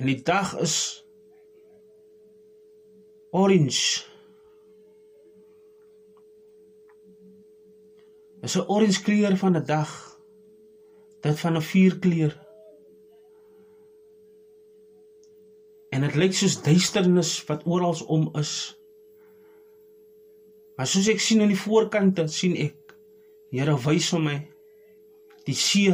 En 0.00 0.06
die 0.06 0.22
dag 0.22 0.56
is 0.64 1.04
orange. 3.30 4.11
Is 8.42 8.56
'n 8.56 8.68
orange 8.68 9.02
kleur 9.02 9.36
van 9.36 9.56
'n 9.56 9.64
dag. 9.64 9.90
Dit 11.20 11.40
van 11.40 11.56
'n 11.56 11.62
vuurkleur. 11.62 12.32
En 15.90 16.00
dit 16.00 16.14
lyk 16.14 16.34
soos 16.34 16.62
duisternis 16.62 17.44
wat 17.44 17.66
oral 17.66 17.96
om 18.06 18.30
is. 18.34 18.78
Maar 20.76 20.86
soos 20.86 21.08
ek 21.08 21.20
sien 21.20 21.40
aan 21.40 21.52
die 21.52 21.64
voorkante, 21.66 22.26
sien 22.26 22.56
ek 22.56 22.82
Here 23.52 23.74
wys 23.84 24.06
vir 24.14 24.22
my 24.24 24.38
die 25.44 25.56
see 25.58 25.92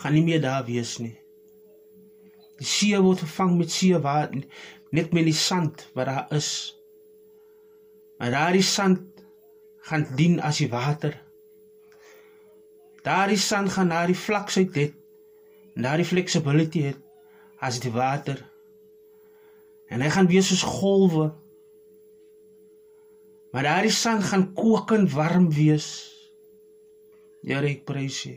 gaan 0.00 0.14
nie 0.16 0.22
meer 0.24 0.40
daar 0.40 0.64
wees 0.64 0.94
nie. 1.02 1.12
Die 2.56 2.68
see 2.68 2.96
word 3.04 3.20
vervang 3.20 3.58
met 3.58 3.74
see 3.74 3.98
water, 4.00 4.40
net 4.96 5.12
met 5.12 5.28
die 5.28 5.36
sand 5.36 5.84
wat 5.92 6.08
daar 6.08 6.32
is. 6.32 6.48
Maar 8.16 8.32
daardie 8.32 8.64
sand 8.64 9.11
gaan 9.88 10.06
dien 10.16 10.40
as 10.40 10.60
die 10.62 10.70
water. 10.70 11.16
Daardie 13.02 13.40
sand 13.40 13.72
gaan 13.74 13.90
na 13.90 14.04
die 14.06 14.18
vlaksheid 14.18 14.74
het, 14.78 14.94
na 15.74 15.96
die 15.98 16.06
flexibility 16.06 16.84
het 16.86 17.00
as 17.62 17.80
die 17.82 17.90
water. 17.94 18.38
En 19.90 20.02
hy 20.02 20.10
gaan 20.12 20.30
wees 20.30 20.50
soos 20.52 20.62
golwe. 20.66 21.32
Maar 23.52 23.66
daardie 23.68 23.92
sand 23.94 24.24
gaan 24.30 24.52
kokend 24.56 25.12
warm 25.12 25.50
wees. 25.52 25.88
Here 27.42 27.66
ek 27.68 27.82
prys 27.88 28.22
U. 28.30 28.36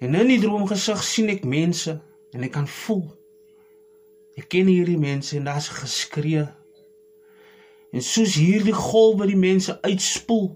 En 0.00 0.14
in 0.16 0.30
die 0.30 0.40
droomgesig 0.40 1.02
sien 1.04 1.28
ek 1.28 1.42
mense 1.44 1.98
en 2.32 2.46
ek 2.46 2.54
kan 2.54 2.70
voel. 2.70 3.04
Ek 4.38 4.46
ken 4.48 4.70
hierdie 4.70 5.00
mense 5.00 5.36
en 5.36 5.50
daar's 5.50 5.68
geskree 5.74 6.46
En 7.90 8.02
soos 8.06 8.36
hierdie 8.38 8.74
golwe 8.76 9.26
die 9.26 9.38
mense 9.38 9.74
uitspoel, 9.82 10.52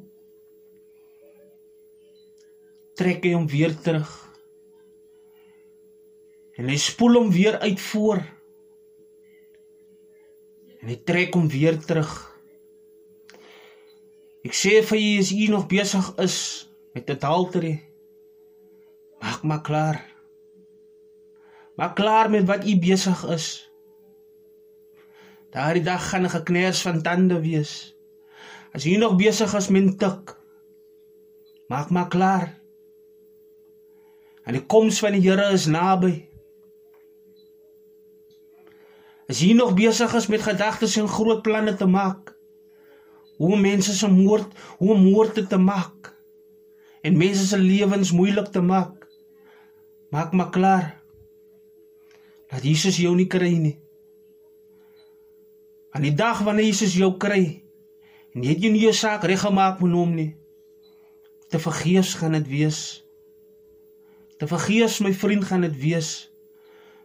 trek 2.94 3.24
hy 3.26 3.32
hom 3.34 3.48
weer 3.50 3.74
terug. 3.74 4.10
En 6.54 6.70
hy 6.70 6.76
spoel 6.78 7.18
hom 7.18 7.32
weer 7.34 7.58
uit 7.64 7.80
voor. 7.90 8.22
En 10.78 10.92
hy 10.92 10.98
trek 11.02 11.34
hom 11.34 11.48
weer 11.50 11.80
terug. 11.82 12.12
Ek 14.44 14.54
sê 14.54 14.78
vir 14.84 15.00
u 15.00 15.10
as 15.24 15.32
u 15.34 15.46
nog 15.50 15.66
besig 15.70 16.12
is 16.22 16.36
met 16.94 17.08
'n 17.10 17.16
adultery, 17.18 17.74
maak 19.18 19.42
maar 19.42 19.62
klaar. 19.62 19.98
Maak 21.76 21.96
klaar 21.96 22.30
met 22.30 22.46
wat 22.46 22.66
u 22.66 22.78
besig 22.78 23.24
is. 23.34 23.46
Daardie 25.54 25.84
dag 25.86 26.08
gaan 26.08 26.26
'n 26.26 26.34
gekners 26.34 26.82
van 26.82 27.02
tande 27.02 27.40
wees. 27.40 27.94
As 28.74 28.82
jy 28.84 28.96
nog 28.98 29.14
besig 29.16 29.54
is 29.54 29.68
met 29.68 29.98
tik, 29.98 30.34
maak 31.68 31.90
maar 31.90 32.08
klaar. 32.08 32.58
En 34.44 34.52
die 34.52 34.66
koms 34.66 34.98
van 34.98 35.12
die 35.12 35.30
Here 35.30 35.52
is 35.52 35.66
naby. 35.66 36.28
As 39.28 39.38
jy 39.40 39.52
nog 39.54 39.74
besig 39.74 40.14
is 40.14 40.26
met 40.26 40.42
gedagtes 40.42 40.96
en 40.96 41.08
groot 41.08 41.42
planne 41.42 41.74
te 41.74 41.86
maak, 41.86 42.34
hoe 43.36 43.56
mense 43.60 43.94
se 43.94 44.10
moord, 44.10 44.50
hoe 44.78 44.98
moorde 44.98 45.46
te 45.46 45.56
maak 45.56 46.12
en 47.02 47.16
mense 47.16 47.46
se 47.46 47.58
lewens 47.58 48.12
moeilik 48.12 48.50
te 48.50 48.60
maak, 48.60 49.06
maak 50.10 50.32
maar 50.32 50.50
klaar. 50.50 51.02
Dat 52.48 52.62
Jesus 52.62 52.96
jou 52.96 53.14
nie 53.14 53.26
kry 53.26 53.54
nie. 53.56 53.83
Aan 55.94 56.02
die 56.02 56.14
dag 56.14 56.42
wanneer 56.42 56.66
Jesus 56.66 56.96
jou 56.98 57.12
kry 57.22 57.62
en 58.34 58.42
jy 58.42 58.50
het 58.50 58.64
jy 58.64 58.70
nie 58.74 58.82
jou 58.82 58.94
saak 58.98 59.24
reggemaak 59.30 59.78
met 59.78 59.94
hom 59.94 60.14
nie. 60.16 60.32
Te 61.54 61.60
vergeefs 61.62 62.16
gaan 62.18 62.34
dit 62.34 62.48
wees. 62.50 62.80
Te 64.42 64.48
vergeefs 64.50 64.98
my 65.06 65.12
vriend 65.14 65.46
gaan 65.46 65.62
dit 65.62 65.76
wees. 65.78 66.10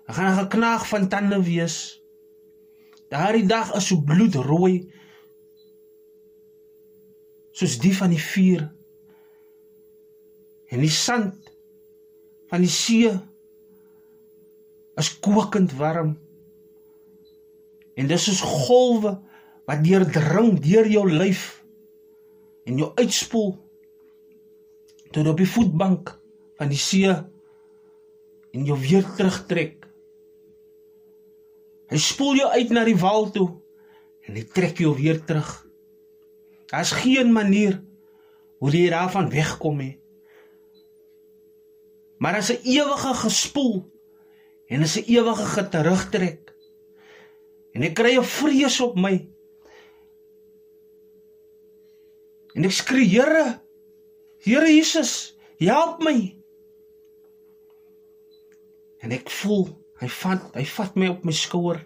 Ek 0.09 0.17
gaan 0.17 0.39
geknaag 0.39 0.87
van 0.89 1.05
tande 1.11 1.37
wees. 1.45 1.99
Daardie 3.13 3.45
dag 3.45 3.75
is 3.77 3.91
so 3.91 4.01
bloedrooi 4.05 4.89
soos 7.59 7.77
die 7.81 7.93
van 7.93 8.13
die 8.13 8.21
vuur. 8.23 8.63
En 10.69 10.81
die 10.81 10.93
sand 10.93 11.49
van 12.49 12.65
die 12.65 12.71
see 12.71 13.11
is 14.99 15.11
kokend 15.21 15.75
warm. 15.77 16.15
En 17.99 18.07
dis 18.07 18.23
soos 18.29 18.41
golwe 18.45 19.17
wat 19.67 19.83
deurdring 19.83 20.55
deur 20.63 20.87
jou 20.87 21.03
lyf 21.11 21.59
en 22.69 22.79
jou 22.79 22.91
uitspoel 22.95 23.51
tot 25.11 25.27
op 25.27 25.41
die 25.41 25.49
voetbank 25.49 26.13
van 26.59 26.71
die 26.71 26.79
see 26.79 27.11
en 27.11 28.65
jou 28.65 28.77
weer 28.79 29.05
terugtrek. 29.17 29.85
Hy 31.89 31.99
spoel 32.01 32.37
jou 32.37 32.49
uit 32.53 32.73
na 32.73 32.85
die 32.85 32.97
wal 33.01 33.29
toe 33.33 33.49
en 34.27 34.37
hy 34.37 34.45
trek 34.53 34.81
jou 34.81 34.93
weer 34.97 35.21
terug. 35.25 35.49
Daar's 36.69 36.93
geen 37.01 37.33
manier 37.33 37.79
hoe 38.61 38.71
jy 38.73 38.89
daarvan 38.93 39.31
wegkom 39.33 39.79
nie. 39.81 39.95
Maar 42.19 42.41
as 42.43 42.51
'n 42.51 42.61
ewige 42.63 43.13
gespoel 43.23 43.89
en 44.67 44.83
as 44.83 44.97
'n 44.97 45.07
ewige 45.07 45.45
geterugtrek. 45.55 46.48
En 47.73 47.85
ek 47.85 47.95
kry 47.95 48.17
'n 48.17 48.23
vrees 48.23 48.79
op 48.81 48.95
my. 48.95 49.15
En 52.55 52.63
ek 52.65 52.71
skree, 52.71 53.07
Here, 53.07 53.61
Here 54.39 54.67
Jesus, 54.67 55.37
help 55.57 56.01
my. 56.03 56.35
En 58.99 59.11
ek 59.11 59.29
voel 59.29 59.67
hy 59.99 60.07
vat 60.07 60.55
hy 60.55 60.65
vat 60.65 60.95
my 60.95 61.07
op 61.07 61.23
my 61.23 61.31
skouer. 61.31 61.85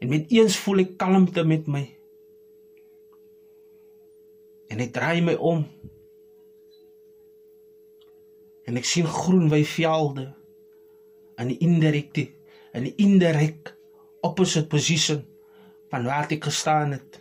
En 0.00 0.08
met 0.08 0.30
eens 0.30 0.56
voel 0.56 0.78
ek 0.78 0.96
kalmte 0.96 1.44
met 1.44 1.66
my 1.66 1.94
en 4.74 4.82
ek 4.82 4.94
draai 4.94 5.20
my 5.22 5.34
om 5.38 5.62
en 8.64 8.80
ek 8.80 8.88
sien 8.88 9.06
groen 9.06 9.46
weivelde 9.52 10.26
in 11.38 11.52
die 11.52 11.60
indirekte 11.62 12.26
in 12.74 12.88
die 12.88 12.94
indirek 13.04 13.73
opposite 14.24 14.68
position 14.72 15.22
van 15.92 16.08
waar 16.08 16.30
ek 16.32 16.48
gestaan 16.48 16.96
het. 16.96 17.20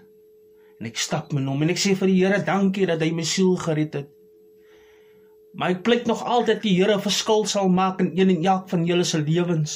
En 0.80 0.90
ek 0.90 1.00
stap 1.00 1.34
my 1.36 1.44
om 1.48 1.62
en 1.64 1.72
ek 1.74 1.82
sê 1.82 1.94
vir 2.00 2.12
die 2.12 2.20
Here 2.22 2.40
dankie 2.44 2.88
dat 2.90 3.04
hy 3.04 3.12
my 3.16 3.26
siel 3.28 3.56
gered 3.62 3.98
het. 4.00 4.10
Maar 5.54 5.76
ek 5.76 5.84
pleit 5.86 6.08
nog 6.10 6.24
altyd 6.26 6.64
die 6.64 6.78
Here 6.80 6.98
verskil 7.02 7.46
sal 7.50 7.70
maak 7.70 8.02
in 8.02 8.14
een 8.18 8.34
en 8.38 8.48
elk 8.56 8.72
van 8.72 8.88
julle 8.90 9.06
se 9.06 9.22
lewens. 9.22 9.76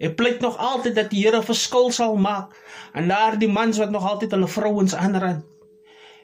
Ek 0.00 0.14
pleit 0.16 0.40
nog 0.40 0.56
altyd 0.56 0.94
dat 0.96 1.10
die 1.12 1.24
Here 1.26 1.42
verskil 1.44 1.90
sal 1.92 2.14
maak 2.16 2.54
aan 2.96 3.10
daardie 3.10 3.50
mans 3.50 3.80
wat 3.82 3.90
nog 3.92 4.06
altyd 4.06 4.32
hulle 4.36 4.48
vrouens 4.48 4.94
aanrand. 4.96 5.44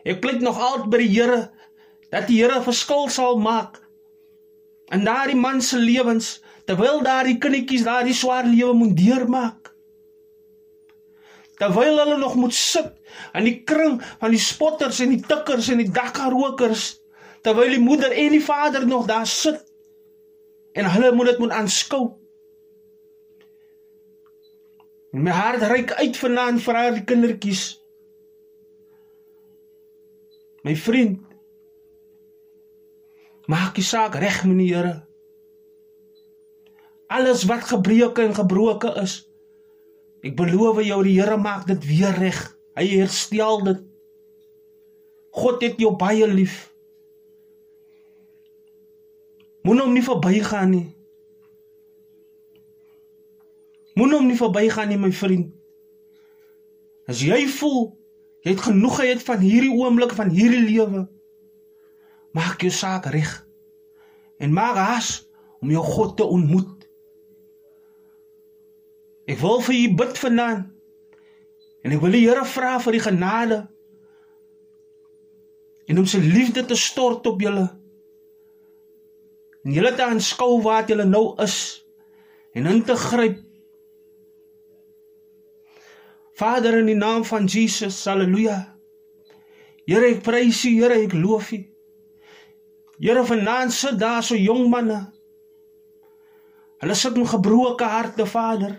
Ek 0.07 0.23
pleit 0.23 0.41
nog 0.41 0.61
altyd 0.61 0.93
by 0.93 1.03
die 1.03 1.13
Here 1.17 1.41
dat 2.15 2.31
die 2.31 2.39
Here 2.41 2.63
verskil 2.65 3.11
sal 3.13 3.37
maak 3.43 3.83
in 4.95 5.05
daardie 5.05 5.39
man 5.39 5.63
se 5.63 5.79
lewens 5.79 6.43
terwyl 6.67 7.03
daardie 7.03 7.39
kindertjies 7.39 7.87
daardie 7.87 8.15
swaar 8.15 8.47
lewe 8.47 8.75
moet 8.75 8.97
deurmaak. 8.99 9.73
Terwyl 11.57 11.99
hulle 11.99 12.19
nog 12.19 12.35
moet 12.37 12.55
sit 12.55 12.93
in 13.33 13.47
die 13.49 13.63
kring 13.65 13.99
van 14.21 14.35
die 14.35 14.43
spotters 14.43 15.01
en 15.01 15.15
die 15.15 15.23
tikkers 15.25 15.71
en 15.73 15.81
die 15.83 15.91
dakkarokers 15.91 16.85
terwyl 17.47 17.71
die 17.71 17.83
moeder 17.83 18.13
en 18.13 18.35
die 18.35 18.45
vader 18.45 18.87
nog 18.87 19.07
daar 19.07 19.27
sit 19.27 19.63
en 20.77 20.91
hulle 20.93 21.15
moet 21.17 21.33
dit 21.33 21.39
moet 21.41 21.57
aanskou. 21.57 22.05
My 25.17 25.33
hart 25.33 25.63
reik 25.65 25.95
uit 25.97 26.17
vanaand 26.21 26.61
vir 26.61 26.81
die 26.99 27.05
kindertjies 27.09 27.67
My 30.67 30.75
vriend, 30.75 31.21
maak 33.51 33.77
die 33.79 33.85
saak 33.85 34.17
reg 34.19 34.43
die 34.45 34.73
Here. 34.73 35.03
Alles 37.07 37.45
wat 37.47 37.69
gebreek 37.71 38.19
en 38.19 38.35
gebroken 38.35 38.97
is, 39.03 39.27
ek 40.27 40.35
beloof 40.39 40.83
jou 40.83 41.03
die 41.07 41.17
Here 41.21 41.37
maak 41.39 41.67
dit 41.67 41.83
weer 41.87 42.15
reg. 42.19 42.39
Hy 42.77 42.87
herstel 42.99 43.63
dit. 43.65 43.85
God 45.37 45.63
het 45.63 45.79
jou 45.81 45.95
baie 45.97 46.27
lief. 46.29 46.73
Moenie 49.65 49.83
hom 49.83 49.95
nie 49.97 50.05
verbygaan 50.05 50.71
nie. 50.71 50.87
Moenie 53.97 54.19
hom 54.19 54.29
nie 54.29 54.39
verbygaan 54.39 54.93
nie, 54.93 55.01
my 55.01 55.13
vriend. 55.13 55.55
As 57.09 57.23
jy 57.23 57.47
voel 57.49 57.97
Jy 58.47 58.53
het 58.55 58.61
genoeg 58.63 59.01
gehad 59.01 59.23
van 59.27 59.41
hierdie 59.43 59.73
oomblik 59.75 60.13
van 60.15 60.29
hierdie 60.31 60.63
lewe. 60.63 61.01
Maak 62.37 62.65
jou 62.65 62.73
saak 62.73 63.09
reg. 63.13 63.31
En 64.39 64.53
maak 64.53 64.77
haas 64.77 65.11
om 65.65 65.73
jou 65.73 65.85
God 65.85 66.17
te 66.19 66.25
ontmoet. 66.25 66.85
Ek 69.27 69.41
wil 69.43 69.63
vir 69.67 69.79
u 69.79 69.95
bid 70.03 70.21
vanaand. 70.21 70.69
En 71.87 71.95
ek 71.95 72.03
wil 72.03 72.15
die 72.17 72.27
Here 72.27 72.45
vra 72.51 72.77
vir 72.83 72.99
die 72.99 73.05
genade 73.05 73.65
en 75.87 76.01
om 76.03 76.07
sy 76.11 76.19
liefde 76.19 76.65
te 76.67 76.75
stort 76.75 77.27
op 77.31 77.39
julle. 77.41 77.69
En 79.63 79.75
julle 79.75 79.93
te 79.95 80.03
aanskou 80.03 80.57
waar 80.65 80.89
julle 80.91 81.07
nou 81.07 81.29
is 81.43 81.59
en 82.59 82.67
in 82.67 82.83
te 82.83 82.97
gryp 82.99 83.43
Vader 86.37 86.75
in 86.79 86.91
die 86.91 86.99
naam 86.99 87.25
van 87.25 87.47
Jesus, 87.49 88.03
haleluja. 88.05 88.59
Here, 89.89 90.11
ek 90.11 90.19
prys 90.27 90.67
U, 90.69 90.73
Here, 90.75 90.99
ek 91.07 91.15
loof 91.17 91.49
U. 91.57 91.63
Here, 92.99 93.25
vanaand 93.25 93.73
sit 93.73 93.99
daar 94.01 94.23
so 94.23 94.37
jong 94.37 94.69
manne. 94.73 95.03
Hulle 96.81 96.95
sit 96.95 97.17
met 97.17 97.29
gebroke 97.29 97.85
harte, 97.85 98.27
Vader. 98.27 98.79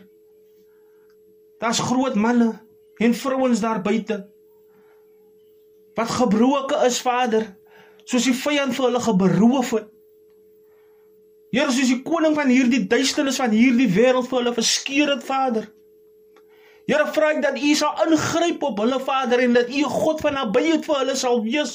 Daar's 1.62 1.80
groot 1.80 2.15
manne 2.15 2.51
en 2.97 3.13
vrouens 3.13 3.60
daar 3.60 3.82
buite. 3.82 4.30
Wat 5.93 6.10
gebroke 6.10 6.82
is, 6.86 7.01
Vader, 7.01 7.45
soos 8.06 8.25
die 8.30 8.36
vyand 8.38 8.75
vir 8.77 8.89
hulle 8.89 9.01
geberoof 9.01 9.71
het. 9.77 9.88
Here, 11.53 11.71
soos 11.71 11.89
die 11.89 12.03
koning 12.06 12.36
van 12.38 12.49
hierdie 12.51 12.84
duisternis 12.89 13.39
van 13.41 13.53
hierdie 13.56 13.89
wêreld 13.93 14.27
vir 14.30 14.41
hulle 14.41 14.53
verskeur 14.58 15.13
het, 15.13 15.25
Vader. 15.25 15.69
Here 16.88 17.06
vra 17.13 17.34
ek 17.36 17.41
dat 17.43 17.58
U 17.60 17.73
sal 17.75 18.06
ingryp 18.06 18.62
op 18.63 18.82
hulle 18.82 18.99
Vader 19.03 19.41
en 19.43 19.58
dat 19.58 19.69
U 19.73 19.84
God 19.91 20.21
van 20.25 20.38
nabyheid 20.39 20.86
vir 20.88 21.01
hulle 21.01 21.17
sal 21.19 21.41
wees. 21.45 21.73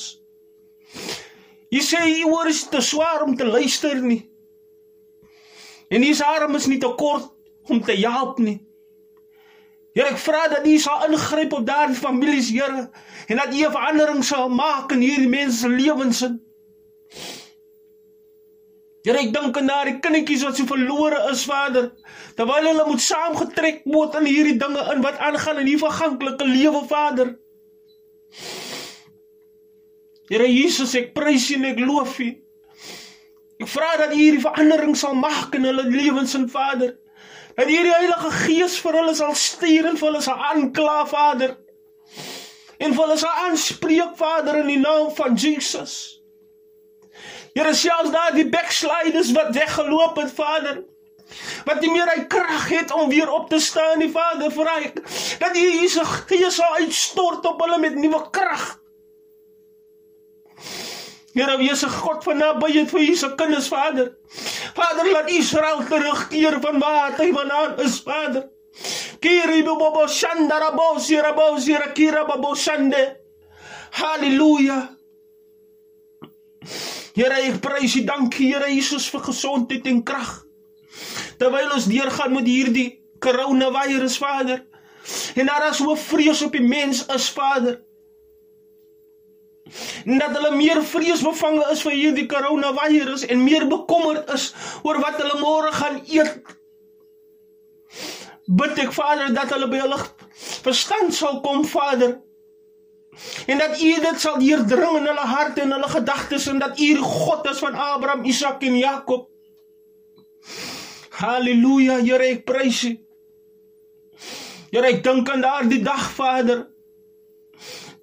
U 1.72 1.80
sê 1.80 2.02
U 2.20 2.32
oor 2.32 2.50
is 2.50 2.66
te 2.68 2.80
swaar 2.84 3.22
om 3.24 3.36
te 3.36 3.46
luister 3.48 4.00
nie. 4.02 4.20
En 5.88 6.04
U 6.04 6.14
se 6.14 6.24
arm 6.24 6.54
is 6.56 6.68
nie 6.68 6.78
te 6.80 6.90
kort 6.98 7.30
om 7.68 7.80
te 7.84 7.96
help 7.96 8.38
nie. 8.38 8.58
Here 9.92 10.08
ek 10.12 10.20
vra 10.20 10.46
dat 10.52 10.66
U 10.68 10.76
sal 10.80 11.06
ingryp 11.08 11.52
op 11.56 11.66
daardie 11.68 11.96
families 11.96 12.50
Here 12.52 12.88
en 13.28 13.40
dat 13.40 13.52
U 13.52 13.64
'n 13.66 13.72
verandering 13.76 14.24
sal 14.24 14.48
maak 14.48 14.92
in 14.92 15.04
hierdie 15.04 15.28
mense 15.28 15.58
se 15.58 15.68
lewens. 15.68 16.20
Here 19.02 19.18
ek 19.18 19.32
dink 19.34 19.56
aan 19.56 19.66
daardie 19.66 19.98
kindertjies 20.00 20.44
wat 20.44 20.56
so 20.56 20.64
verlore 20.64 21.30
is, 21.30 21.44
Vader. 21.44 21.92
Terwyl 22.36 22.68
hulle 22.70 22.84
moet 22.86 23.00
saamgetrek 23.00 23.82
word 23.84 24.14
in 24.20 24.28
hierdie 24.30 24.58
dinge 24.58 24.82
in 24.94 25.02
wat 25.02 25.18
aangaan 25.18 25.58
in 25.58 25.66
hierdie 25.66 25.86
verganklike 25.86 26.44
lewe, 26.44 26.84
Vader. 26.88 27.34
Here 30.30 30.46
Jesus, 30.46 30.94
ek 30.98 31.12
prys 31.16 31.48
U 31.50 31.58
en 31.58 31.68
ek 31.72 31.80
loof 31.82 32.18
U. 32.22 32.28
Ek 33.62 33.70
vra 33.70 33.90
dat 34.00 34.14
U 34.14 34.18
hierdie 34.18 34.42
verandering 34.42 34.94
sal 34.98 35.16
maak 35.18 35.54
in 35.58 35.66
hulle 35.66 35.84
lewens, 35.90 36.36
en 36.38 36.48
Vader. 36.50 36.94
Dat 37.56 37.68
hierdie 37.68 37.92
Heilige 37.92 38.30
Gees 38.44 38.78
vir 38.80 39.00
hulle 39.00 39.14
sal 39.18 39.34
stuur 39.36 39.90
en 39.90 39.98
vir 39.98 40.08
hulle 40.08 40.22
sal 40.24 40.40
aankla, 40.52 41.02
Vader. 41.10 41.56
En 42.82 42.94
vir 42.94 43.04
hulle 43.04 43.18
sal 43.20 43.44
aanspreek, 43.48 44.16
Vader, 44.18 44.62
in 44.62 44.72
die 44.72 44.80
naam 44.82 45.10
van 45.16 45.36
Jesus. 45.38 46.22
Here 47.52 47.74
selfs 47.76 48.14
daar 48.14 48.32
die 48.32 48.48
backsliders 48.48 49.34
wat 49.36 49.52
weggeloop 49.54 50.16
het, 50.22 50.32
Vader. 50.32 50.80
Wat 51.66 51.80
nie 51.80 51.90
meer 51.92 52.08
hy 52.12 52.24
krag 52.28 52.68
het 52.72 52.92
om 52.92 53.10
weer 53.12 53.30
op 53.32 53.50
te 53.50 53.60
staan 53.60 54.00
nie, 54.00 54.10
Vader, 54.12 54.52
vra 54.52 54.78
ek 54.84 55.00
dat 55.40 55.56
U 55.56 55.64
Jesus 55.80 56.16
Gees 56.30 56.56
sal 56.60 56.80
uitstort 56.80 57.46
op 57.48 57.60
hulle 57.64 57.78
met 57.82 57.98
nuwe 58.00 58.22
krag. 58.32 58.81
Here, 61.32 61.56
wees 61.56 61.82
'n 61.82 61.88
God 61.88 62.24
van 62.24 62.36
nabyheid 62.36 62.90
vir 62.90 63.00
U 63.00 63.14
se 63.16 63.34
kinders, 63.34 63.68
Vader. 63.68 64.16
Vader, 64.76 65.12
laat 65.12 65.30
Israel 65.30 65.84
terugkeer 65.88 66.60
van 66.60 66.78
waar 66.78 67.16
hy 67.16 67.32
vandaan 67.32 67.78
is, 67.80 68.00
Vader. 68.04 68.50
Kiri 69.20 69.62
bobo 69.62 70.06
shandara 70.06 70.72
bo 70.76 70.98
sira 70.98 71.32
bo 71.32 71.58
sira 71.58 71.92
kira 71.92 72.24
bobo 72.26 72.54
shande. 72.54 73.16
Hallelujah. 73.90 74.96
Here, 77.14 77.38
ek 77.48 77.60
prys 77.60 77.96
U, 77.96 78.04
dankie 78.04 78.52
Here 78.52 78.68
Jesus 78.72 79.08
vir 79.12 79.20
gesondheid 79.20 79.86
en 79.86 80.02
krag. 80.02 80.44
Terwyl 81.38 81.72
ons 81.72 81.88
deurgaan 81.88 82.32
met 82.32 82.46
hierdie 82.46 83.00
coronavirus, 83.20 84.18
Vader. 84.18 84.66
En 85.34 85.46
daar 85.46 85.70
is 85.70 85.80
so 85.80 85.94
vrees 85.96 86.42
op 86.42 86.52
die 86.52 86.62
mens 86.64 87.06
is, 87.06 87.30
Vader. 87.30 87.80
En 90.04 90.18
dat 90.18 90.34
hulle 90.36 90.56
meer 90.56 90.82
vreesbevange 90.84 91.68
is 91.72 91.82
vir 91.86 91.94
hierdie 91.96 92.26
coronavirus 92.28 93.26
en 93.32 93.44
meer 93.44 93.66
bekommerd 93.70 94.32
is 94.34 94.50
oor 94.82 95.00
wat 95.00 95.20
hulle 95.22 95.38
môre 95.40 95.72
gaan 95.76 96.00
eet. 96.06 96.52
Bid 98.52 98.82
ek 98.82 98.92
Vader 98.92 99.32
dat 99.32 99.54
hulle 99.54 99.70
by 99.70 99.80
hulle 99.84 99.98
verstand 100.66 101.14
sal 101.14 101.40
kom, 101.44 101.64
Vader. 101.64 102.18
En 103.46 103.60
dat 103.60 103.76
U 103.80 103.92
dit 104.06 104.20
sal 104.20 104.40
deurdring 104.40 104.98
in 105.02 105.08
hulle 105.10 105.26
harte 105.28 105.62
en 105.64 105.74
hulle 105.76 105.88
gedagtes 105.94 106.48
en 106.50 106.58
dat 106.62 106.80
U 106.80 106.96
God 106.96 107.48
is 107.50 107.60
van 107.62 107.76
Abraham, 107.76 108.24
Isak 108.24 108.64
en 108.66 108.76
Jakob. 108.78 109.28
Halleluja, 111.22 112.00
Here, 112.02 112.32
ek 112.34 112.44
prys 112.48 112.82
U. 112.88 112.92
Here, 114.72 114.88
ek 114.88 115.02
dink 115.04 115.28
aan 115.30 115.44
daardie 115.44 115.82
dag, 115.84 116.08
Vader. 116.16 116.71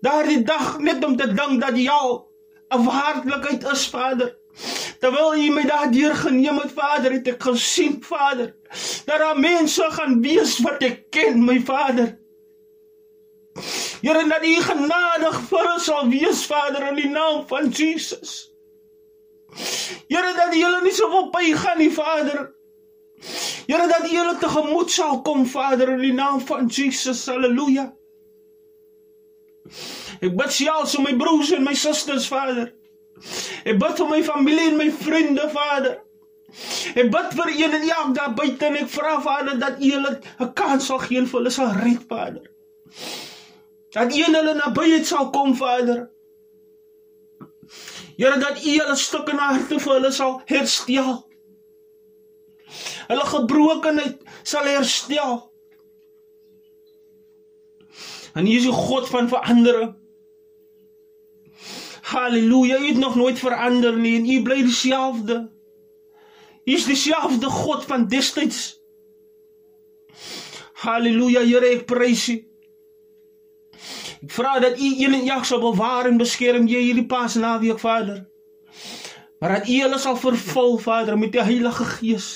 Daardie 0.01 0.43
dag 0.43 0.77
net 0.79 1.03
om 1.05 1.15
te 1.17 1.27
dink 1.33 1.61
dat 1.61 1.77
jou 1.77 2.25
'n 2.69 2.83
waarlikheid 2.85 3.63
is, 3.71 3.87
Vader. 3.87 4.37
Terwyl 4.99 5.35
U 5.35 5.49
my 5.53 5.63
daardeur 5.63 6.15
geneem 6.15 6.57
het, 6.57 6.71
Vader, 6.75 7.11
het 7.11 7.27
ek 7.27 7.43
gesien, 7.43 8.03
Vader, 8.03 8.55
dat 9.05 9.19
daar 9.19 9.39
mense 9.39 9.85
gaan 9.91 10.21
wees 10.21 10.59
wat 10.59 10.83
ek 10.83 11.09
ken, 11.09 11.43
my 11.45 11.59
Vader. 11.59 12.17
Here, 14.01 14.27
dat 14.27 14.43
U 14.43 14.55
genadig 14.61 15.41
vir 15.49 15.71
ons 15.73 15.83
sal 15.83 16.07
wees, 16.09 16.45
Vader, 16.45 16.87
in 16.91 16.95
die 16.95 17.09
naam 17.09 17.43
van 17.47 17.69
Jesus. 17.69 18.53
Here, 20.07 20.33
dat 20.35 20.55
U 20.55 20.63
hulle 20.63 20.81
nie 20.83 20.95
so 20.95 21.09
wil 21.11 21.29
by 21.31 21.51
gaan 21.53 21.79
nie, 21.79 21.91
Vader. 21.91 22.49
Here, 23.67 23.87
dat 23.87 24.07
U 24.07 24.15
hulle 24.15 24.37
tegemoet 24.39 24.91
sal 24.91 25.21
kom, 25.21 25.45
Vader, 25.45 25.95
in 25.97 26.03
die 26.03 26.15
naam 26.15 26.39
van 26.41 26.67
Jesus. 26.67 27.25
Halleluja. 27.27 27.89
Ek 30.19 30.35
bid 30.35 30.51
selfs 30.51 30.95
vir 30.97 31.05
my 31.07 31.15
broers 31.19 31.53
en 31.55 31.63
my 31.63 31.73
susters, 31.73 32.27
Vader. 32.27 32.73
Ek 33.65 33.79
bid 33.79 33.97
vir 34.01 34.09
my 34.09 34.21
familie 34.23 34.69
en 34.71 34.77
my 34.77 34.89
vriende, 34.91 35.49
Vader. 35.53 35.97
Ek 36.95 37.09
bid 37.13 37.33
vir 37.37 37.55
een 37.55 37.73
en 37.77 37.89
elk 37.89 38.13
daar 38.17 38.35
buite 38.37 38.65
en 38.65 38.77
ek 38.83 38.89
vra 38.89 39.17
Vader 39.21 39.59
dat 39.61 39.81
U 39.81 39.91
hulle 39.95 40.19
'n 40.39 40.53
kans 40.53 40.85
sal 40.85 40.99
gee 40.99 41.25
vir 41.25 41.39
hulle 41.39 41.51
sal 41.53 41.75
red, 41.83 42.05
Vader 42.09 42.47
dat 43.89 44.13
een 44.13 44.35
hulle 44.35 44.53
nabyheid 44.53 45.07
sal 45.07 45.29
kom 45.29 45.55
Vader. 45.55 46.09
Here 48.15 48.37
dat 48.37 48.63
U 48.65 48.69
hulle 48.69 48.95
stukke 48.95 49.33
na 49.33 49.53
harte 49.53 49.79
vir 49.79 49.93
hulle 49.93 50.11
sal 50.11 50.41
herstel. 50.45 51.27
Hulle 53.07 53.25
gebrokenheid 53.25 54.21
sal 54.43 54.69
herstel. 54.69 55.48
En 58.39 58.47
U 58.47 58.55
is 58.55 58.63
die 58.63 58.71
God 58.71 59.07
van 59.11 59.27
verandering. 59.27 59.95
Halleluja, 62.01 62.77
U 62.79 62.87
het 62.87 62.97
nog 62.97 63.15
nooit 63.15 63.39
verander 63.39 63.97
nie 63.97 64.15
en 64.19 64.29
U 64.29 64.41
bly 64.41 64.61
dieselfde. 64.63 65.51
U 66.65 66.71
is 66.71 66.85
dieselfde 66.87 67.49
God 67.49 67.83
van 67.85 68.07
destyds. 68.07 68.77
Halleluja, 70.85 71.43
Here, 71.43 71.73
ek 71.75 71.83
prys 71.91 72.29
U. 72.31 72.37
Ek 74.23 74.31
vra 74.31 74.55
dat 74.63 74.79
U 74.79 74.87
een 74.87 75.19
en 75.19 75.29
elk 75.35 75.45
sal 75.51 75.59
bewaar 75.63 76.07
en 76.07 76.19
beskerm 76.21 76.71
jy 76.71 76.87
hierdie 76.87 77.07
Paasnaweek, 77.11 77.83
Vader. 77.83 78.23
Maar 79.43 79.59
dat 79.59 79.67
U 79.67 79.79
hulle 79.83 79.99
sal 79.99 80.15
vervul, 80.15 80.77
Vader, 80.79 81.19
met 81.19 81.35
die 81.35 81.43
Heilige 81.43 81.91
Gees. 81.97 82.31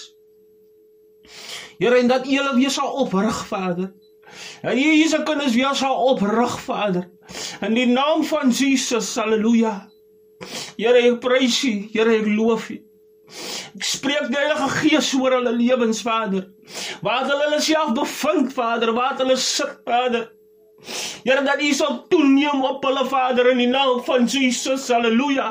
Here, 1.79 1.95
en 1.95 2.11
dat 2.11 2.27
U 2.27 2.35
hulle 2.35 2.57
weer 2.59 2.71
sal 2.71 2.91
oprig, 3.07 3.45
Vader. 3.47 3.93
En 4.61 4.77
U 4.77 4.81
hier 4.81 5.07
se 5.07 5.23
kinders 5.23 5.53
weer 5.53 5.75
sal 5.75 5.95
oprig, 5.95 6.59
Vader. 6.61 7.09
In 7.61 7.73
die 7.73 7.87
naam 7.87 8.23
van 8.23 8.49
Jesus, 8.49 9.15
haleluja. 9.15 9.73
Here, 10.77 10.99
ek 10.99 11.19
prys 11.23 11.61
U, 11.67 11.73
Here, 11.93 12.17
ek 12.19 12.29
loof 12.31 12.69
U. 12.71 12.77
Ek 13.73 13.87
spreek 13.87 14.29
die 14.29 14.37
Heilige 14.37 14.69
Gees 14.77 15.09
oor 15.17 15.37
hulle 15.37 15.53
lewens, 15.55 16.03
Vader. 16.05 16.45
Waar 17.05 17.25
hulle 17.27 17.47
hulle 17.47 17.61
self 17.63 17.93
bevind, 17.97 18.53
Vader, 18.55 18.93
waar 18.95 19.17
hulle 19.19 19.37
sit, 19.39 19.79
Vader. 19.87 20.29
Here 21.23 21.43
dat 21.43 21.61
U 21.63 21.73
sal 21.73 21.99
toeneem 22.11 22.63
op 22.67 22.83
hulle 22.87 23.05
Vader 23.11 23.51
in 23.53 23.63
die 23.63 23.71
naam 23.71 24.03
van 24.07 24.27
Jesus. 24.27 24.89
Halleluja. 24.91 25.49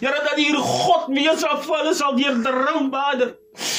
Here 0.00 0.20
dat 0.24 0.40
U 0.40 0.64
God 0.64 1.08
wees 1.12 1.44
af 1.44 1.68
hulle 1.68 1.94
sal 1.94 2.16
deurdring 2.16 2.92
Vader. 2.92 3.36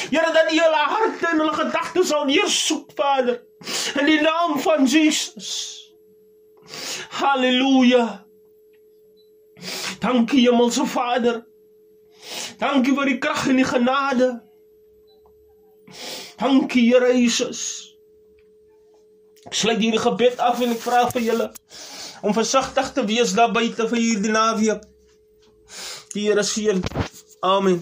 Here 0.09 0.33
dat 0.33 0.53
U 0.53 0.57
hulle 0.57 0.83
harte 0.95 1.31
en 1.33 1.45
hulle 1.45 1.55
gedagtes 1.57 2.13
sal 2.13 2.27
deursoek 2.29 2.93
Vader 2.97 3.39
in 3.99 4.05
die 4.05 4.21
naam 4.21 4.59
van 4.59 4.85
Jesus. 4.85 5.49
Halleluja. 7.19 8.25
Dankie 9.99 10.47
Hemelse 10.47 10.85
Vader. 10.85 11.43
Dankie 12.59 12.95
vir 12.95 13.11
die 13.11 13.19
krag 13.19 13.47
en 13.51 13.59
die 13.59 13.67
genade. 13.67 14.31
Dankie 16.39 16.85
Here 16.87 17.11
Jesus. 17.15 17.61
Ek 19.49 19.55
sluit 19.55 19.79
hierdie 19.81 20.01
gebed 20.03 20.39
af 20.43 20.59
en 20.61 20.75
ek 20.75 20.83
vra 20.83 21.05
vir 21.13 21.25
julle 21.31 21.49
om 22.21 22.35
versigtig 22.35 22.89
te 22.93 23.05
wees 23.07 23.31
daar 23.37 23.53
buite 23.55 23.87
vir 23.91 24.01
hierdie 24.03 24.33
naweek. 24.35 24.83
Die 26.13 26.27
Here 26.27 26.43
seën. 26.43 26.83
Amen. 27.39 27.81